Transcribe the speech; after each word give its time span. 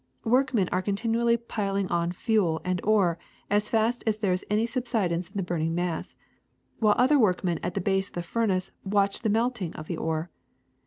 Workmen 0.25 0.67
are 0.71 0.81
continually 0.81 1.37
piling 1.37 1.87
on 1.89 2.11
fuel 2.11 2.59
and 2.65 2.81
ore 2.83 3.19
as 3.51 3.69
fast 3.69 4.03
as 4.07 4.17
there 4.17 4.33
is 4.33 4.43
any 4.49 4.65
subsidence 4.65 5.29
in 5.29 5.37
the 5.37 5.43
burning 5.43 5.75
mass, 5.75 6.15
while 6.79 6.95
other 6.97 7.19
workmen 7.19 7.59
at 7.61 7.75
the 7.75 7.81
base 7.81 8.07
of 8.07 8.15
the 8.15 8.23
furnace 8.23 8.71
watch 8.83 9.19
the 9.19 9.29
melting 9.29 9.73
of 9.75 9.85
the 9.85 9.97
ore. 9.97 10.31